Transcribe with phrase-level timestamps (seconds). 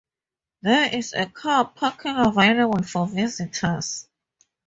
[0.63, 4.07] There is car parking available for visitors.